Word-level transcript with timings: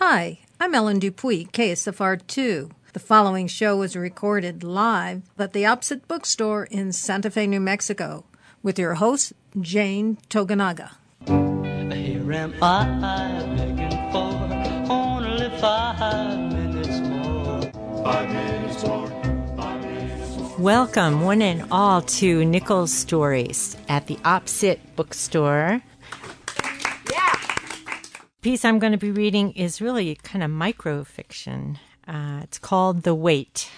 Hi, 0.00 0.38
I'm 0.60 0.76
Ellen 0.76 1.00
Dupuis, 1.00 1.48
KSFR 1.48 2.24
2. 2.24 2.70
The 2.92 3.00
following 3.00 3.48
show 3.48 3.76
was 3.78 3.96
recorded 3.96 4.62
live 4.62 5.22
at 5.36 5.52
the 5.52 5.66
Op.Cit. 5.66 6.06
Bookstore 6.06 6.68
in 6.70 6.92
Santa 6.92 7.32
Fe, 7.32 7.48
New 7.48 7.58
Mexico, 7.58 8.24
with 8.62 8.78
your 8.78 8.94
host, 8.94 9.32
Jane 9.60 10.16
Tokunaga. 10.30 10.92
Here 11.26 12.32
am 12.32 12.54
I 12.62 13.42
begging 13.56 14.12
for 14.12 14.92
only 14.92 15.50
five 15.58 16.52
minutes 16.52 17.00
more. 17.00 17.62
Five 18.04 18.28
minutes 18.30 18.84
more. 18.84 19.10
Five 19.56 19.80
minutes 19.80 20.36
more. 20.36 20.58
Welcome, 20.60 21.22
one 21.22 21.42
and 21.42 21.64
all, 21.72 22.02
to 22.02 22.44
Nickel 22.44 22.86
Stories 22.86 23.76
at 23.88 24.06
the 24.06 24.16
Op.Cit. 24.24 24.94
Bookstore. 24.94 25.82
Piece 28.40 28.64
I'm 28.64 28.78
going 28.78 28.92
to 28.92 28.98
be 28.98 29.10
reading 29.10 29.52
is 29.52 29.80
really 29.80 30.14
kind 30.16 30.44
of 30.44 30.50
microfiction. 30.50 31.76
Uh, 32.06 32.40
it's 32.42 32.58
called 32.58 33.02
The 33.02 33.14
Wait. 33.14 33.70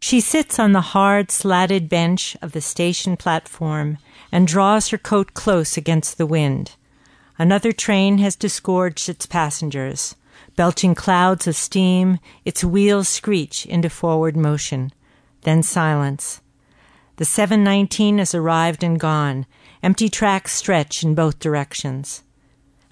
She 0.00 0.20
sits 0.20 0.58
on 0.58 0.72
the 0.72 0.80
hard, 0.80 1.30
slatted 1.30 1.88
bench 1.88 2.36
of 2.40 2.52
the 2.52 2.62
station 2.62 3.18
platform 3.18 3.98
and 4.32 4.46
draws 4.46 4.88
her 4.88 4.98
coat 4.98 5.34
close 5.34 5.76
against 5.76 6.16
the 6.16 6.26
wind. 6.26 6.76
Another 7.38 7.70
train 7.70 8.18
has 8.18 8.34
disgorged 8.34 9.08
its 9.08 9.26
passengers. 9.26 10.16
Belching 10.56 10.94
clouds 10.94 11.46
of 11.46 11.54
steam, 11.54 12.18
its 12.46 12.64
wheels 12.64 13.08
screech 13.08 13.66
into 13.66 13.90
forward 13.90 14.36
motion. 14.36 14.90
Then 15.42 15.62
silence. 15.62 16.40
The 17.16 17.26
719 17.26 18.18
has 18.18 18.34
arrived 18.34 18.82
and 18.82 18.98
gone. 18.98 19.44
Empty 19.82 20.08
tracks 20.08 20.54
stretch 20.54 21.02
in 21.02 21.14
both 21.14 21.38
directions. 21.38 22.22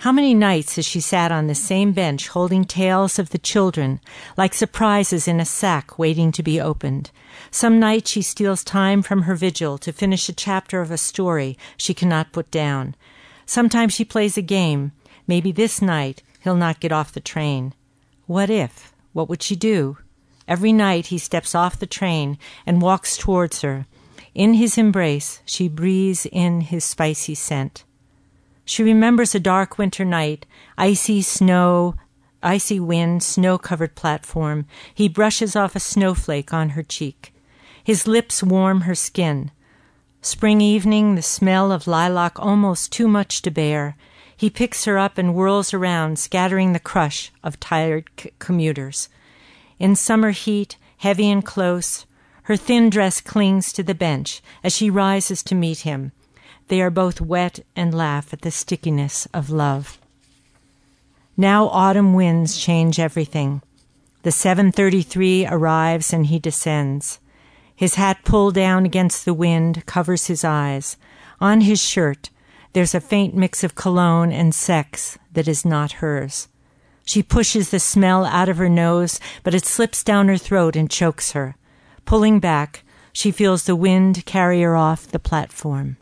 How 0.02 0.12
many 0.12 0.32
nights 0.32 0.76
has 0.76 0.86
she 0.86 1.00
sat 1.00 1.32
on 1.32 1.48
the 1.48 1.56
same 1.56 1.90
bench 1.90 2.28
holding 2.28 2.64
tales 2.64 3.18
of 3.18 3.30
the 3.30 3.38
children, 3.38 3.98
like 4.36 4.54
surprises 4.54 5.26
in 5.26 5.40
a 5.40 5.44
sack 5.44 5.98
waiting 5.98 6.30
to 6.32 6.42
be 6.44 6.60
opened? 6.60 7.10
Some 7.50 7.80
night 7.80 8.06
she 8.06 8.22
steals 8.22 8.62
time 8.62 9.02
from 9.02 9.22
her 9.22 9.34
vigil 9.34 9.76
to 9.78 9.92
finish 9.92 10.28
a 10.28 10.32
chapter 10.32 10.80
of 10.80 10.92
a 10.92 10.98
story 10.98 11.58
she 11.76 11.94
cannot 11.94 12.30
put 12.30 12.48
down. 12.52 12.94
Sometimes 13.44 13.92
she 13.92 14.04
plays 14.04 14.38
a 14.38 14.42
game. 14.42 14.92
Maybe 15.26 15.50
this 15.50 15.82
night 15.82 16.22
he'll 16.44 16.54
not 16.54 16.78
get 16.78 16.92
off 16.92 17.10
the 17.10 17.18
train. 17.18 17.74
What 18.26 18.50
if? 18.50 18.92
What 19.12 19.28
would 19.28 19.42
she 19.42 19.56
do? 19.56 19.98
Every 20.46 20.72
night 20.72 21.06
he 21.06 21.18
steps 21.18 21.56
off 21.56 21.80
the 21.80 21.86
train 21.86 22.38
and 22.64 22.80
walks 22.80 23.16
towards 23.16 23.62
her. 23.62 23.88
In 24.32 24.54
his 24.54 24.78
embrace 24.78 25.40
she 25.44 25.66
breathes 25.66 26.24
in 26.24 26.60
his 26.60 26.84
spicy 26.84 27.34
scent. 27.34 27.82
She 28.68 28.82
remembers 28.82 29.34
a 29.34 29.40
dark 29.40 29.78
winter 29.78 30.04
night, 30.04 30.44
icy 30.76 31.22
snow, 31.22 31.94
icy 32.42 32.78
wind, 32.78 33.22
snow 33.22 33.56
covered 33.56 33.94
platform. 33.94 34.66
He 34.94 35.08
brushes 35.08 35.56
off 35.56 35.74
a 35.74 35.80
snowflake 35.80 36.52
on 36.52 36.70
her 36.70 36.82
cheek. 36.82 37.32
His 37.82 38.06
lips 38.06 38.42
warm 38.42 38.82
her 38.82 38.94
skin. 38.94 39.52
Spring 40.20 40.60
evening, 40.60 41.14
the 41.14 41.22
smell 41.22 41.72
of 41.72 41.86
lilac 41.86 42.38
almost 42.38 42.92
too 42.92 43.08
much 43.08 43.40
to 43.40 43.50
bear. 43.50 43.96
He 44.36 44.50
picks 44.50 44.84
her 44.84 44.98
up 44.98 45.16
and 45.16 45.32
whirls 45.32 45.72
around, 45.72 46.18
scattering 46.18 46.74
the 46.74 46.78
crush 46.78 47.32
of 47.42 47.58
tired 47.58 48.10
c- 48.20 48.32
commuters. 48.38 49.08
In 49.78 49.96
summer 49.96 50.32
heat, 50.32 50.76
heavy 50.98 51.30
and 51.30 51.42
close, 51.42 52.04
her 52.42 52.56
thin 52.56 52.90
dress 52.90 53.22
clings 53.22 53.72
to 53.72 53.82
the 53.82 53.94
bench 53.94 54.42
as 54.62 54.76
she 54.76 54.90
rises 54.90 55.42
to 55.44 55.54
meet 55.54 55.80
him. 55.80 56.12
They 56.68 56.80
are 56.82 56.90
both 56.90 57.20
wet 57.20 57.60
and 57.74 57.94
laugh 57.94 58.32
at 58.32 58.42
the 58.42 58.50
stickiness 58.50 59.26
of 59.34 59.50
love. 59.50 59.98
Now 61.36 61.68
autumn 61.68 62.14
winds 62.14 62.58
change 62.58 62.98
everything. 62.98 63.62
The 64.22 64.32
733 64.32 65.46
arrives 65.46 66.12
and 66.12 66.26
he 66.26 66.38
descends. 66.38 67.20
His 67.74 67.94
hat 67.94 68.18
pulled 68.24 68.54
down 68.54 68.84
against 68.84 69.24
the 69.24 69.32
wind 69.32 69.86
covers 69.86 70.26
his 70.26 70.44
eyes. 70.44 70.96
On 71.40 71.60
his 71.60 71.80
shirt, 71.80 72.30
there's 72.72 72.94
a 72.94 73.00
faint 73.00 73.34
mix 73.34 73.62
of 73.62 73.74
cologne 73.74 74.32
and 74.32 74.54
sex 74.54 75.16
that 75.32 75.48
is 75.48 75.64
not 75.64 75.92
hers. 76.02 76.48
She 77.04 77.22
pushes 77.22 77.70
the 77.70 77.80
smell 77.80 78.24
out 78.26 78.48
of 78.48 78.58
her 78.58 78.68
nose, 78.68 79.20
but 79.42 79.54
it 79.54 79.64
slips 79.64 80.04
down 80.04 80.28
her 80.28 80.36
throat 80.36 80.76
and 80.76 80.90
chokes 80.90 81.32
her. 81.32 81.56
Pulling 82.04 82.40
back, 82.40 82.82
she 83.12 83.30
feels 83.30 83.64
the 83.64 83.76
wind 83.76 84.26
carry 84.26 84.60
her 84.62 84.76
off 84.76 85.06
the 85.06 85.18
platform. 85.18 85.96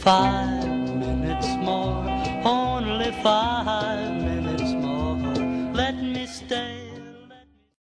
Five 0.00 0.64
minutes 0.64 1.48
more, 1.56 2.06
only 2.44 3.10
five 3.20 4.14
minutes 4.22 4.72
more. 4.72 5.16
Let 5.74 5.96
me 5.96 6.24
stay. 6.26 6.87